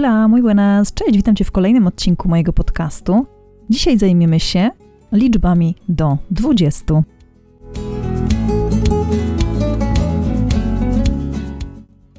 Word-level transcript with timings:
Hola, 0.00 0.28
muy 0.28 0.42
buenas. 0.42 0.94
Cześć, 0.94 1.16
witam 1.16 1.36
Cię 1.36 1.44
w 1.44 1.50
kolejnym 1.50 1.86
odcinku 1.86 2.28
mojego 2.28 2.52
podcastu. 2.52 3.26
Dzisiaj 3.70 3.98
zajmiemy 3.98 4.40
się 4.40 4.70
liczbami 5.12 5.74
do 5.88 6.18
20. 6.30 7.02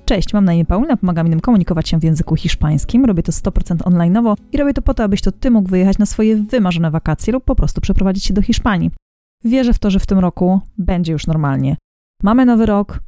Cześć, 0.06 0.34
mam 0.34 0.46
na 0.46 0.54
imię 0.54 0.66
Paulina, 0.66 0.98
pomagam 0.98 1.28
innym 1.28 1.40
komunikować 1.40 1.90
się 1.90 2.00
w 2.00 2.04
języku 2.04 2.36
hiszpańskim. 2.36 3.06
Robię 3.06 3.24
to 3.24 3.32
100% 3.32 3.76
online'owo 3.78 4.36
i 4.52 4.58
robię 4.58 4.74
to 4.74 4.82
po 4.82 4.94
to, 4.94 5.04
abyś 5.04 5.22
to 5.22 5.32
Ty 5.32 5.52
mógł 5.52 5.70
wyjechać 5.70 5.98
na 5.98 6.06
swoje 6.06 6.36
wymarzone 6.36 6.92
wakacje 6.92 7.34
lub 7.34 7.44
po 7.44 7.56
prostu 7.56 7.82
przeprowadzić 7.82 8.24
się 8.24 8.34
do 8.34 8.42
Hiszpanii. 8.42 8.92
Wierzę 9.44 9.74
w 9.74 9.80
to, 9.80 9.92
że 9.92 10.00
w 10.00 10.06
tym 10.06 10.20
roku 10.20 10.62
będzie 10.78 11.14
już 11.14 11.28
normalnie. 11.28 11.78
Mamy 12.24 12.46
nowy 12.46 12.66
rok, 12.66 13.00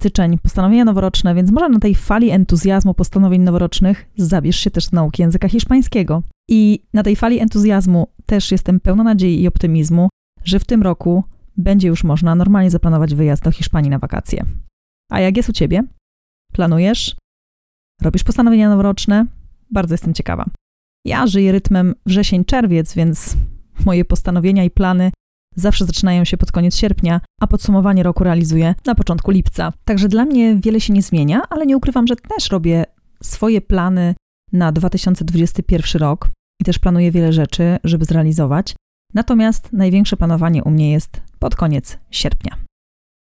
styczeń, 0.00 0.38
postanowienia 0.38 0.84
noworoczne, 0.84 1.34
więc 1.34 1.50
może 1.50 1.68
na 1.68 1.78
tej 1.78 1.94
fali 1.94 2.30
entuzjazmu 2.30 2.94
postanowień 2.94 3.42
noworocznych 3.42 4.10
zabierz 4.16 4.56
się 4.56 4.70
też 4.70 4.88
do 4.88 4.94
nauki 4.94 5.22
języka 5.22 5.48
hiszpańskiego. 5.48 6.22
I 6.48 6.82
na 6.92 7.02
tej 7.02 7.16
fali 7.16 7.38
entuzjazmu 7.38 8.06
też 8.26 8.52
jestem 8.52 8.80
pełna 8.80 9.04
nadziei 9.04 9.42
i 9.42 9.48
optymizmu, 9.48 10.08
że 10.44 10.58
w 10.58 10.64
tym 10.64 10.82
roku 10.82 11.24
będzie 11.56 11.88
już 11.88 12.04
można 12.04 12.34
normalnie 12.34 12.70
zaplanować 12.70 13.14
wyjazd 13.14 13.42
do 13.42 13.50
Hiszpanii 13.50 13.90
na 13.90 13.98
wakacje. 13.98 14.44
A 15.10 15.20
jak 15.20 15.36
jest 15.36 15.48
u 15.48 15.52
Ciebie? 15.52 15.82
Planujesz? 16.52 17.16
Robisz 18.02 18.24
postanowienia 18.24 18.68
noworoczne? 18.68 19.26
Bardzo 19.70 19.94
jestem 19.94 20.14
ciekawa. 20.14 20.44
Ja 21.04 21.26
żyję 21.26 21.52
rytmem 21.52 21.94
wrzesień-czerwiec, 22.06 22.94
więc 22.94 23.36
moje 23.86 24.04
postanowienia 24.04 24.64
i 24.64 24.70
plany 24.70 25.10
zawsze 25.56 25.84
zaczynają 25.84 26.24
się 26.24 26.36
pod 26.36 26.52
koniec 26.52 26.76
sierpnia, 26.76 27.20
a 27.40 27.46
podsumowanie 27.46 28.02
roku 28.02 28.24
realizuję 28.24 28.74
na 28.86 28.94
początku 28.94 29.30
lipca. 29.30 29.72
Także 29.84 30.08
dla 30.08 30.24
mnie 30.24 30.56
wiele 30.56 30.80
się 30.80 30.92
nie 30.92 31.02
zmienia, 31.02 31.42
ale 31.50 31.66
nie 31.66 31.76
ukrywam, 31.76 32.06
że 32.06 32.16
też 32.16 32.50
robię 32.50 32.84
swoje 33.22 33.60
plany 33.60 34.14
na 34.52 34.72
2021 34.72 36.02
rok 36.02 36.28
i 36.60 36.64
też 36.64 36.78
planuję 36.78 37.10
wiele 37.10 37.32
rzeczy, 37.32 37.78
żeby 37.84 38.04
zrealizować. 38.04 38.74
Natomiast 39.14 39.72
największe 39.72 40.16
planowanie 40.16 40.64
u 40.64 40.70
mnie 40.70 40.92
jest 40.92 41.20
pod 41.38 41.56
koniec 41.56 41.98
sierpnia. 42.10 42.56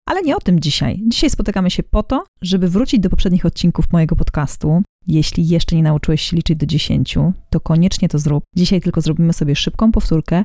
Ale 0.08 0.22
nie 0.22 0.36
o 0.36 0.40
tym 0.40 0.60
dzisiaj. 0.60 1.02
Dzisiaj 1.06 1.30
spotykamy 1.30 1.70
się 1.70 1.82
po 1.82 2.02
to, 2.02 2.24
żeby 2.42 2.68
wrócić 2.68 3.00
do 3.00 3.10
poprzednich 3.10 3.46
odcinków 3.46 3.92
mojego 3.92 4.16
podcastu. 4.16 4.82
Jeśli 5.06 5.48
jeszcze 5.48 5.76
nie 5.76 5.82
nauczyłeś 5.82 6.22
się 6.22 6.36
liczyć 6.36 6.58
do 6.58 6.66
10, 6.66 7.18
to 7.50 7.60
koniecznie 7.60 8.08
to 8.08 8.18
zrób. 8.18 8.44
Dzisiaj 8.56 8.80
tylko 8.80 9.00
zrobimy 9.00 9.32
sobie 9.32 9.56
szybką 9.56 9.92
powtórkę 9.92 10.44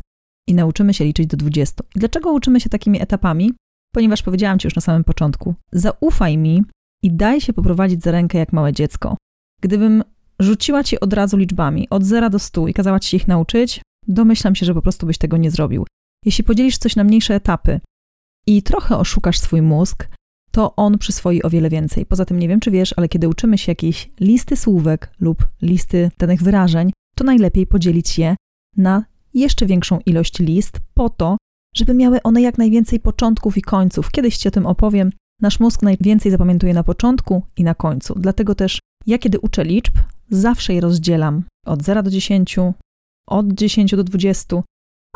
i 0.52 0.56
nauczymy 0.56 0.94
się 0.94 1.06
liczyć 1.06 1.28
do 1.28 1.38
20. 1.38 1.84
I 1.96 2.00
dlaczego 2.00 2.32
uczymy 2.32 2.62
się 2.62 2.70
takimi 2.70 3.02
etapami? 3.02 3.54
Ponieważ 3.94 4.24
powiedziałam 4.24 4.60
Ci 4.60 4.68
już 4.68 4.76
na 4.76 4.82
samym 4.82 5.04
początku, 5.04 5.56
zaufaj 5.72 6.38
mi 6.38 6.64
i 7.04 7.12
daj 7.12 7.42
się 7.42 7.54
poprowadzić 7.54 8.04
za 8.04 8.12
rękę 8.12 8.38
jak 8.38 8.54
małe 8.54 8.74
dziecko. 8.74 9.18
Gdybym 9.62 10.04
rzuciła 10.40 10.84
Ci 10.84 11.00
od 11.00 11.14
razu 11.14 11.38
liczbami 11.38 11.90
od 11.90 12.04
0 12.04 12.30
do 12.30 12.40
100 12.40 12.68
i 12.68 12.74
kazała 12.74 13.00
Ci 13.00 13.10
się 13.10 13.18
ich 13.18 13.28
nauczyć, 13.28 13.82
domyślam 14.08 14.56
się, 14.56 14.66
że 14.66 14.74
po 14.74 14.82
prostu 14.82 15.06
byś 15.06 15.18
tego 15.18 15.38
nie 15.38 15.52
zrobił. 15.52 15.86
Jeśli 16.26 16.44
podzielisz 16.44 16.78
coś 16.78 16.96
na 16.96 17.04
mniejsze 17.04 17.36
etapy 17.36 17.80
i 18.48 18.64
trochę 18.64 18.98
oszukasz 18.98 19.40
swój 19.40 19.62
mózg, 19.62 20.08
to 20.52 20.76
on 20.76 20.98
przyswoi 20.98 21.44
o 21.44 21.50
wiele 21.50 21.70
więcej. 21.70 22.06
Poza 22.06 22.26
tym 22.26 22.40
nie 22.40 22.48
wiem, 22.48 22.60
czy 22.60 22.72
wiesz, 22.72 22.94
ale 22.98 23.10
kiedy 23.10 23.30
uczymy 23.30 23.58
się 23.58 23.72
jakiejś 23.72 24.12
listy 24.20 24.58
słówek 24.58 25.12
lub 25.20 25.48
listy 25.62 26.12
danych 26.18 26.44
wyrażeń, 26.44 26.92
to 27.16 27.24
najlepiej 27.24 27.68
podzielić 27.68 28.20
je 28.20 28.36
na 28.78 29.11
jeszcze 29.34 29.66
większą 29.66 30.00
ilość 30.06 30.40
list 30.40 30.80
po 30.94 31.10
to, 31.10 31.38
żeby 31.76 31.94
miały 31.94 32.24
one 32.24 32.42
jak 32.42 32.58
najwięcej 32.58 33.00
początków 33.00 33.58
i 33.58 33.62
końców. 33.62 34.12
Kiedyś 34.12 34.38
Ci 34.38 34.48
o 34.48 34.52
tym 34.52 34.66
opowiem. 34.66 35.12
Nasz 35.42 35.60
mózg 35.60 35.82
najwięcej 35.82 36.32
zapamiętuje 36.32 36.74
na 36.74 36.84
początku 36.84 37.44
i 37.58 37.64
na 37.64 37.76
końcu. 37.76 38.14
Dlatego 38.20 38.56
też 38.56 38.80
ja, 39.08 39.18
kiedy 39.18 39.40
uczę 39.40 39.64
liczb, 39.64 39.94
zawsze 40.30 40.74
je 40.74 40.82
rozdzielam 40.82 41.44
od 41.66 41.84
0 41.84 42.04
do 42.04 42.10
10, 42.10 42.56
od 43.28 43.54
10 43.54 43.92
do 43.92 44.04
20, 44.04 44.64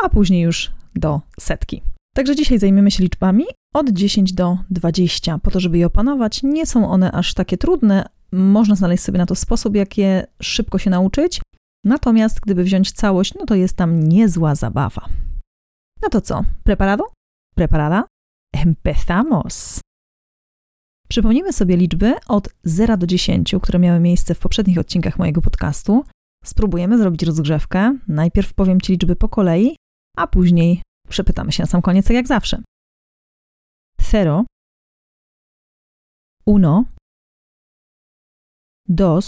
a 0.04 0.10
później 0.10 0.42
już 0.42 0.72
do 0.96 1.22
setki. 1.40 1.82
Także 2.16 2.36
dzisiaj 2.36 2.60
zajmiemy 2.60 2.92
się 2.92 3.04
liczbami 3.04 3.46
od 3.74 3.90
10 3.90 4.34
do 4.34 4.58
20, 4.70 5.40
po 5.40 5.52
to, 5.52 5.60
żeby 5.60 5.78
je 5.78 5.88
opanować. 5.88 6.44
Nie 6.44 6.66
są 6.66 6.90
one 6.90 7.12
aż 7.12 7.34
takie 7.34 7.58
trudne. 7.58 8.06
Można 8.32 8.76
znaleźć 8.76 9.04
sobie 9.04 9.18
na 9.18 9.26
to 9.26 9.36
sposób, 9.36 9.76
jak 9.76 9.98
je 9.98 10.28
szybko 10.42 10.78
się 10.78 10.90
nauczyć, 10.90 11.42
Natomiast 11.86 12.40
gdyby 12.40 12.64
wziąć 12.64 12.92
całość, 12.92 13.34
no 13.34 13.46
to 13.46 13.56
jest 13.56 13.78
tam 13.78 14.00
niezła 14.00 14.56
zabawa. 14.56 15.06
No 16.02 16.10
to 16.10 16.22
co? 16.22 16.44
Preparado? 16.64 17.04
Preparada? 17.56 18.06
Empezamos! 18.54 19.80
Przypomnijmy 21.10 21.54
sobie 21.54 21.78
liczby 21.78 22.16
od 22.28 22.50
0 22.64 22.98
do 22.98 23.08
10, 23.08 23.56
które 23.62 23.80
miały 23.80 24.00
miejsce 24.00 24.36
w 24.36 24.40
poprzednich 24.40 24.78
odcinkach 24.78 25.20
mojego 25.20 25.42
podcastu. 25.42 26.04
Spróbujemy 26.44 26.98
zrobić 26.98 27.24
rozgrzewkę. 27.24 27.98
Najpierw 28.08 28.54
powiem 28.54 28.82
Ci 28.82 28.92
liczby 28.92 29.16
po 29.16 29.30
kolei, 29.30 29.76
a 30.18 30.28
później 30.28 30.82
przepytamy 31.10 31.52
się 31.52 31.64
na 31.64 31.68
sam 31.68 31.82
koniec, 31.82 32.08
tak 32.08 32.16
jak 32.16 32.28
zawsze. 32.28 32.62
0 34.02 34.46
1 36.48 36.84
2 38.88 39.20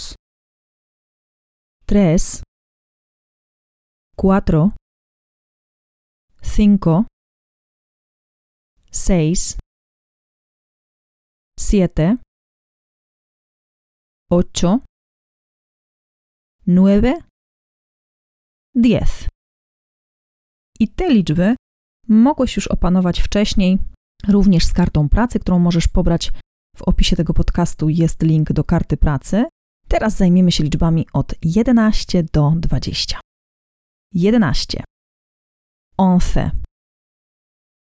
3 1.86 2.47
cuatro, 4.20 4.70
cinco, 6.42 7.04
seis, 8.90 9.56
siete, 11.58 12.16
ocho, 14.30 14.80
nueve, 16.66 17.22
diez. 18.74 19.28
I 20.80 20.88
te 20.88 21.08
liczby 21.08 21.56
mogłeś 22.08 22.56
już 22.56 22.66
opanować 22.66 23.20
wcześniej, 23.20 23.78
również 24.28 24.64
z 24.64 24.72
kartą 24.72 25.08
pracy, 25.08 25.40
którą 25.40 25.58
możesz 25.58 25.88
pobrać 25.88 26.32
w 26.76 26.82
opisie 26.82 27.16
tego 27.16 27.34
podcastu. 27.34 27.88
Jest 27.88 28.22
link 28.22 28.52
do 28.52 28.64
karty 28.64 28.96
pracy. 28.96 29.44
Teraz 29.88 30.16
zajmiemy 30.16 30.52
się 30.52 30.64
liczbami 30.64 31.06
od 31.12 31.34
11 31.42 32.24
do 32.32 32.52
20. 32.56 33.20
11. 34.12 34.84
Once. 35.98 36.50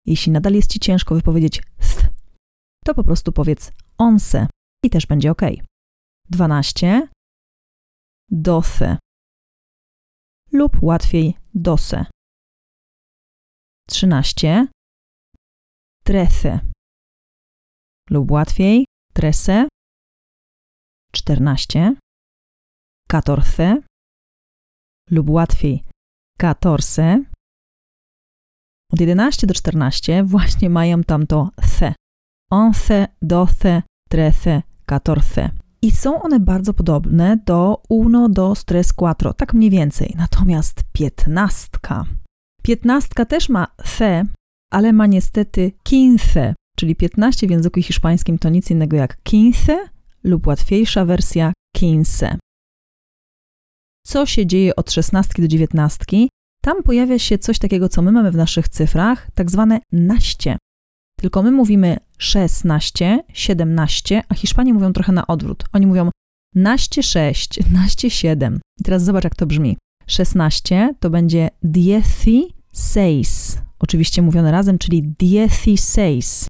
Jeśli 0.06 0.32
nadal 0.32 0.54
jest 0.54 0.72
Ci 0.72 0.80
ciężko 0.80 1.16
wypowiedzieć 1.16 1.62
th, 1.78 2.10
to 2.86 2.94
po 2.94 3.04
prostu 3.04 3.32
powiedz 3.32 3.72
once 3.98 4.48
i 4.84 4.90
też 4.90 5.06
będzie 5.06 5.32
ok. 5.32 5.42
12. 6.30 7.08
Doce. 8.32 8.98
Lub 10.52 10.84
łatwiej 10.84 11.38
dose. 11.54 12.06
13. 13.90 14.68
Trece. 16.04 16.60
Lub 18.10 18.32
łatwiej 18.32 18.86
trece. 19.14 19.68
14. 21.12 21.96
Catorce. 23.10 23.82
Lub 25.10 25.30
łatwiej 25.30 25.84
14. 26.38 27.24
Od 28.94 29.00
11 29.00 29.48
do 29.48 29.54
14 29.54 30.24
właśnie 30.24 30.70
mają 30.70 31.04
tam 31.04 31.28
to 31.28 31.50
th. 31.56 31.94
11, 32.52 33.08
12, 33.22 33.82
13, 34.10 34.62
14. 34.86 35.50
I 35.82 35.92
są 35.92 36.22
one 36.22 36.40
bardzo 36.40 36.74
podobne 36.74 37.38
do 37.46 37.82
uno, 37.90 38.30
do 38.30 38.56
stres 38.56 38.94
quattro, 38.94 39.34
tak 39.34 39.54
mniej 39.54 39.70
więcej. 39.70 40.14
Natomiast 40.18 40.84
piętnastka. 40.94 42.06
Piętnastka 42.64 43.26
też 43.26 43.50
ma 43.50 43.68
the, 43.98 44.26
ale 44.72 44.94
ma 44.94 45.08
niestety 45.08 45.72
quince, 45.84 46.54
czyli 46.78 46.96
15 46.96 47.48
w 47.48 47.52
języku 47.52 47.82
hiszpańskim 47.82 48.40
to 48.40 48.50
nic 48.50 48.72
innego 48.72 48.98
jak 48.98 49.24
quince 49.24 49.80
lub 50.24 50.48
łatwiejsza 50.48 51.06
wersja 51.06 51.54
quince 51.76 52.38
co 54.06 54.26
się 54.26 54.46
dzieje 54.46 54.76
od 54.76 54.92
16 54.92 55.42
do 55.42 55.48
19, 55.48 56.06
tam 56.62 56.84
pojawia 56.84 57.20
się 57.20 57.38
coś 57.38 57.60
takiego, 57.60 57.90
co 57.90 58.02
my 58.02 58.12
mamy 58.12 58.32
w 58.32 58.36
naszych 58.36 58.70
cyfrach, 58.70 59.28
tak 59.34 59.52
zwane 59.52 59.80
naście. 59.92 60.58
Tylko 61.18 61.44
my 61.44 61.52
mówimy 61.52 61.98
16, 62.18 63.24
17, 63.34 64.24
a 64.30 64.36
Hiszpanie 64.36 64.74
mówią 64.74 64.94
trochę 64.94 65.12
na 65.12 65.28
odwrót. 65.28 65.64
Oni 65.74 65.88
mówią 65.88 66.10
naście 66.56 67.04
6, 67.04 67.60
naście 67.72 68.10
7. 68.10 68.60
I 68.80 68.84
teraz 68.84 69.04
zobacz, 69.04 69.24
jak 69.24 69.36
to 69.36 69.46
brzmi. 69.46 69.78
16 70.08 70.96
to 71.00 71.10
będzie 71.10 71.50
dieciséis. 71.64 73.58
Oczywiście 73.80 74.22
mówione 74.22 74.52
razem, 74.52 74.78
czyli 74.78 75.04
dieciséis. 75.04 76.48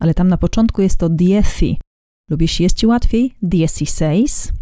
Ale 0.00 0.14
tam 0.14 0.28
na 0.28 0.38
początku 0.38 0.82
jest 0.82 0.98
to 0.98 1.08
dieci. 1.08 1.80
Lub 2.30 2.42
jeśli 2.42 2.62
jest 2.62 2.76
ci 2.76 2.86
łatwiej, 2.86 3.34
dieciséis. 3.42 4.52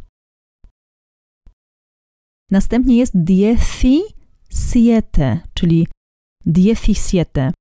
Następnie 2.51 2.97
jest 2.97 3.13
diecisiete, 3.25 4.09
czyli 5.55 5.87
diecisiete 6.47 7.53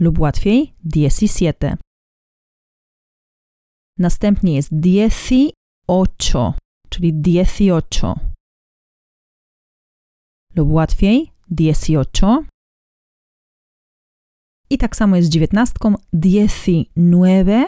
lub 0.00 0.18
łatwiej 0.18 0.74
diecisiete. 0.84 1.76
Następnie 3.98 4.54
jest 4.54 4.68
dieciocho, 4.80 6.54
czyli 6.88 7.14
dieciocho. 7.14 8.20
Lub 10.54 10.72
łatwiej 10.72 11.32
dieciocho. 11.50 12.44
I 14.70 14.78
tak 14.78 14.96
samo 14.96 15.16
jest 15.16 15.28
z 15.28 15.32
dziewiętnastką 15.32 15.94
diecinueve, 16.12 17.64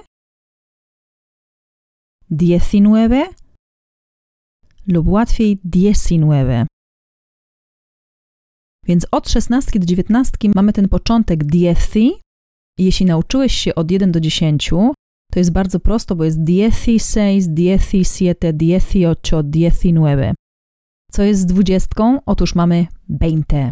diecinueve 2.30 3.41
lub 4.86 5.08
łatwiej 5.08 5.58
diecinueve. 5.64 6.66
Więc 8.86 9.06
od 9.10 9.28
szesnastki 9.28 9.80
do 9.80 9.86
dziewiętnastki 9.86 10.50
mamy 10.54 10.72
ten 10.72 10.88
początek 10.88 11.44
dieci. 11.44 12.12
Jeśli 12.78 13.06
nauczyłeś 13.06 13.52
się 13.52 13.74
od 13.74 13.90
1 13.90 14.12
do 14.12 14.20
10, 14.20 14.70
to 15.32 15.38
jest 15.38 15.52
bardzo 15.52 15.80
prosto, 15.80 16.16
bo 16.16 16.24
jest 16.24 16.42
dieciséis, 16.44 17.48
diecisiete, 17.48 18.52
dieciocho, 18.52 19.42
diecinueve. 19.42 20.34
Co 21.12 21.22
jest 21.22 21.40
z 21.40 21.46
dwudziestką? 21.46 22.20
Otóż 22.26 22.54
mamy 22.54 22.86
beinte. 23.08 23.70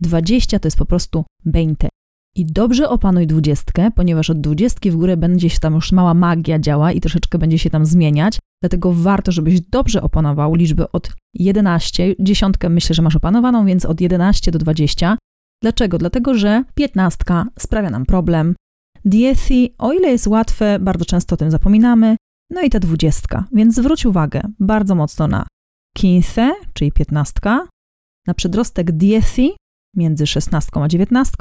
20 0.00 0.58
to 0.58 0.66
jest 0.66 0.78
po 0.78 0.86
prostu 0.86 1.24
beinte. 1.44 1.88
I 2.36 2.46
dobrze 2.46 2.88
opanuj 2.88 3.26
dwudziestkę, 3.26 3.90
ponieważ 3.90 4.30
od 4.30 4.40
dwudziestki 4.40 4.90
w 4.90 4.96
górę 4.96 5.16
będzie 5.16 5.50
się 5.50 5.60
tam 5.60 5.74
już 5.74 5.92
mała 5.92 6.14
magia 6.14 6.58
działa 6.58 6.92
i 6.92 7.00
troszeczkę 7.00 7.38
będzie 7.38 7.58
się 7.58 7.70
tam 7.70 7.86
zmieniać. 7.86 8.38
Dlatego 8.62 8.92
warto, 8.92 9.32
żebyś 9.32 9.60
dobrze 9.60 10.02
opanował 10.02 10.54
liczby 10.54 10.90
od 10.90 11.12
11. 11.34 12.14
Dziesiątkę 12.20 12.68
myślę, 12.68 12.94
że 12.94 13.02
masz 13.02 13.16
opanowaną, 13.16 13.66
więc 13.66 13.84
od 13.84 14.00
11 14.00 14.50
do 14.50 14.58
20. 14.58 15.18
Dlaczego? 15.62 15.98
Dlatego, 15.98 16.34
że 16.34 16.64
15 16.74 17.24
sprawia 17.58 17.90
nam 17.90 18.06
problem. 18.06 18.54
Dieci, 19.04 19.74
o 19.78 19.92
ile 19.92 20.08
jest 20.08 20.26
łatwe, 20.26 20.78
bardzo 20.78 21.04
często 21.04 21.34
o 21.34 21.36
tym 21.36 21.50
zapominamy. 21.50 22.16
No 22.50 22.62
i 22.62 22.70
ta 22.70 22.78
20, 22.78 23.44
więc 23.52 23.74
zwróć 23.74 24.06
uwagę 24.06 24.40
bardzo 24.60 24.94
mocno 24.94 25.28
na 25.28 25.46
15, 25.94 26.52
czyli 26.72 26.92
15, 26.92 27.40
na 28.26 28.34
przedrostek 28.34 28.92
dieci 28.92 29.52
między 29.96 30.26
16 30.26 30.70
a 30.74 30.88
19 30.88 31.32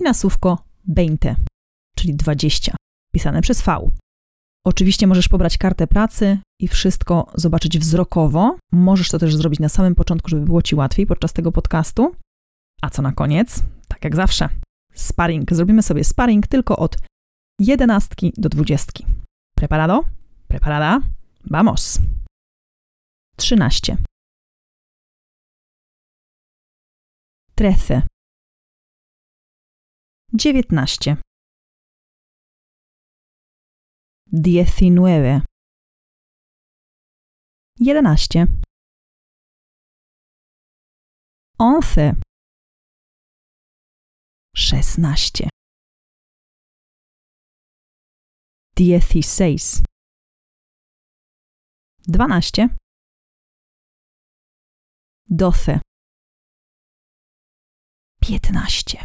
i 0.00 0.04
na 0.04 0.14
słówko 0.14 0.64
20, 0.84 1.36
czyli 1.96 2.14
20, 2.14 2.74
pisane 3.12 3.42
przez 3.42 3.62
V. 3.62 3.90
Oczywiście 4.64 5.06
możesz 5.06 5.28
pobrać 5.28 5.58
kartę 5.58 5.86
pracy 5.86 6.38
i 6.60 6.68
wszystko 6.68 7.32
zobaczyć 7.34 7.78
wzrokowo. 7.78 8.56
Możesz 8.72 9.08
to 9.08 9.18
też 9.18 9.36
zrobić 9.36 9.60
na 9.60 9.68
samym 9.68 9.94
początku, 9.94 10.28
żeby 10.28 10.46
było 10.46 10.62
ci 10.62 10.74
łatwiej 10.74 11.06
podczas 11.06 11.32
tego 11.32 11.52
podcastu. 11.52 12.16
A 12.82 12.90
co 12.90 13.02
na 13.02 13.12
koniec? 13.12 13.62
Tak 13.88 14.04
jak 14.04 14.16
zawsze. 14.16 14.48
Sparring. 14.94 15.52
Zrobimy 15.54 15.82
sobie 15.82 16.04
sparring 16.04 16.46
tylko 16.46 16.76
od 16.76 16.96
11 17.58 18.14
do 18.36 18.48
20. 18.48 18.92
Preparado? 19.54 20.04
Preparada? 20.48 21.00
Vamos! 21.50 21.98
13. 23.36 23.96
13. 27.54 28.02
19. 30.34 31.16
Diecinueve. 34.32 35.40
Jedenaście. 37.80 38.46
Once. 41.58 42.14
Szesnaście. 44.56 45.48
Dieciséis. 48.76 49.82
Dwanaście. 52.08 52.68
Doce. 55.30 55.80
Piętnaście. 58.22 58.98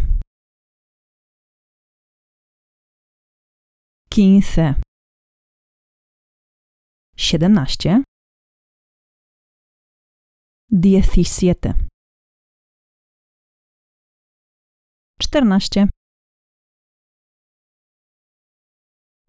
Quince. 4.10 4.87
17. 7.18 8.04
Diecisiete. 10.70 11.74
14. 15.20 15.90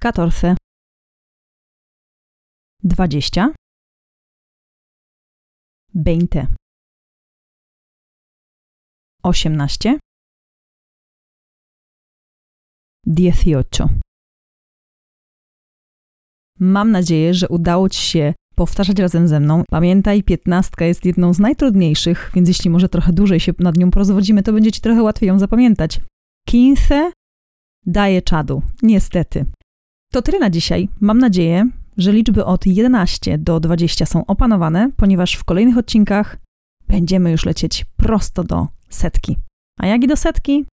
14. 0.01 0.57
20. 2.85 3.55
20. 5.95 6.49
18. 9.23 9.99
18. 13.07 14.08
Mam 16.61 16.91
nadzieję, 16.91 17.35
że 17.35 17.49
udało 17.49 17.89
Ci 17.89 18.01
się 18.01 18.35
powtarzać 18.55 18.99
razem 18.99 19.29
ze 19.29 19.41
mną. 19.41 19.63
Pamiętaj, 19.71 20.23
piętnastka 20.23 20.85
jest 20.85 21.05
jedną 21.05 21.35
z 21.35 21.39
najtrudniejszych, 21.39 22.31
więc 22.35 22.49
jeśli 22.49 22.71
może 22.71 22.89
trochę 22.89 23.13
dłużej 23.13 23.41
się 23.41 23.53
nad 23.59 23.77
nią 23.77 23.91
porozwodzimy, 23.91 24.43
to 24.43 24.53
będzie 24.53 24.73
Ci 24.73 24.81
trochę 24.81 25.03
łatwiej 25.03 25.29
ją 25.29 25.39
zapamiętać. 25.39 26.01
Quince 26.49 27.13
daje 27.87 28.23
czadu, 28.23 28.63
niestety. 28.83 29.45
To 30.13 30.23
tyle 30.23 30.39
na 30.39 30.51
dzisiaj. 30.51 30.89
Mam 31.01 31.19
nadzieję, 31.19 31.71
że 31.97 32.13
liczby 32.13 32.45
od 32.45 32.67
11 32.67 33.39
do 33.39 33.61
20 33.61 34.07
są 34.07 34.27
opanowane, 34.27 34.91
ponieważ 34.97 35.35
w 35.35 35.45
kolejnych 35.45 35.79
odcinkach 35.79 36.37
będziemy 36.89 37.31
już 37.31 37.47
lecieć 37.47 37.85
prosto 37.97 38.45
do 38.45 38.69
setki. 38.89 39.37
A 39.79 39.87
jak 39.87 40.05
i 40.05 40.07
do 40.07 40.17
setki, 40.17 40.65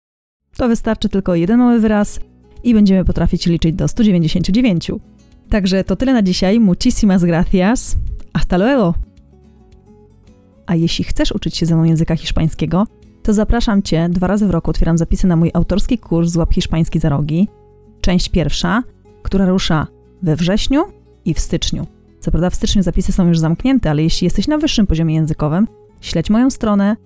to 0.57 0.69
wystarczy 0.69 1.09
tylko 1.09 1.35
jeden 1.35 1.59
mały 1.59 1.81
wyraz 1.81 2.21
i 2.65 2.75
będziemy 2.75 3.05
potrafić 3.05 3.47
liczyć 3.47 3.75
do 3.75 3.89
199. 3.89 4.91
Także 5.55 5.85
to 5.85 5.97
tyle 5.97 6.13
na 6.13 6.23
dzisiaj. 6.23 6.61
Muchísimas 6.61 7.25
gracias. 7.25 7.97
Hasta 8.33 8.57
luego. 8.57 8.95
A 10.67 10.75
jeśli 10.75 11.05
chcesz 11.05 11.33
uczyć 11.33 11.57
się 11.57 11.67
ze 11.67 11.75
mną 11.75 11.85
języka 11.85 12.17
hiszpańskiego, 12.17 12.87
to 13.23 13.33
zapraszam 13.33 13.83
Cię. 13.83 14.09
Dwa 14.09 14.27
razy 14.27 14.47
w 14.47 14.51
roku 14.51 14.71
otwieram 14.71 14.99
zapisy 14.99 15.27
na 15.27 15.37
mój 15.37 15.51
autorski 15.55 15.99
kurs 15.99 16.31
Złap 16.31 16.55
Hiszpański 16.55 16.99
za 16.99 17.09
rogi. 17.09 17.49
Część 18.01 18.29
pierwsza, 18.29 18.83
która 19.23 19.47
rusza 19.47 19.87
we 20.23 20.37
wrześniu 20.37 20.85
i 21.25 21.35
w 21.35 21.41
styczniu. 21.41 21.87
Co 22.21 22.31
prawda 22.31 22.51
w 22.51 22.55
styczniu 22.55 22.83
zapisy 22.83 23.13
są 23.13 23.29
już 23.29 23.39
zamknięte, 23.39 23.91
ale 23.91 24.03
jeśli 24.03 24.25
jesteś 24.25 24.49
na 24.49 24.59
wyższym 24.59 24.87
poziomie 24.87 25.15
językowym, 25.15 25.69
śledź 26.01 26.31
moją 26.31 26.51
stronę 26.51 26.97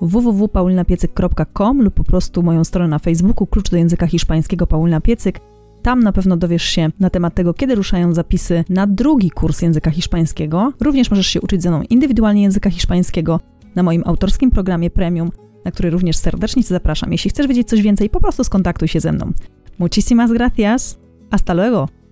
www.paulinapiecyk.com 0.00 1.82
lub 1.82 1.94
po 1.94 2.04
prostu 2.04 2.42
moją 2.42 2.64
stronę 2.64 2.88
na 2.88 2.98
Facebooku 2.98 3.46
Klucz 3.46 3.70
do 3.70 3.76
języka 3.76 4.06
hiszpańskiego 4.06 4.66
Paulina 4.66 5.00
Piecyk 5.00 5.40
tam 5.86 6.02
na 6.02 6.12
pewno 6.12 6.36
dowiesz 6.36 6.62
się 6.62 6.88
na 7.00 7.10
temat 7.10 7.34
tego, 7.34 7.54
kiedy 7.54 7.74
ruszają 7.74 8.14
zapisy 8.14 8.64
na 8.68 8.86
drugi 8.86 9.30
kurs 9.30 9.62
języka 9.62 9.90
hiszpańskiego. 9.90 10.72
Również 10.80 11.10
możesz 11.10 11.26
się 11.26 11.40
uczyć 11.40 11.62
ze 11.62 11.70
mną 11.70 11.82
indywidualnie 11.90 12.42
języka 12.42 12.70
hiszpańskiego 12.70 13.40
na 13.74 13.82
moim 13.82 14.02
autorskim 14.06 14.50
programie 14.50 14.90
premium, 14.90 15.30
na 15.64 15.70
który 15.70 15.90
również 15.90 16.16
serdecznie 16.16 16.62
Cię 16.62 16.68
zapraszam. 16.68 17.12
Jeśli 17.12 17.30
chcesz 17.30 17.46
wiedzieć 17.46 17.68
coś 17.68 17.82
więcej, 17.82 18.10
po 18.10 18.20
prostu 18.20 18.44
skontaktuj 18.44 18.88
się 18.88 19.00
ze 19.00 19.12
mną. 19.12 19.32
Muchísimas 19.78 20.32
gracias. 20.32 20.98
Hasta 21.30 21.54
luego. 21.54 22.05